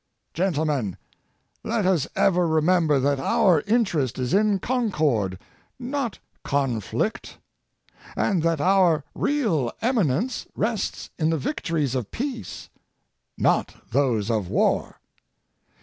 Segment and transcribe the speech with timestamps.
[0.33, 0.97] Gen tlemen,
[1.63, 5.37] let us ever remember that our interest is in concord,
[5.77, 7.37] not conflict;
[8.15, 12.71] and that our real eminence rests in the victories of peace,
[13.37, 14.99] not those of war.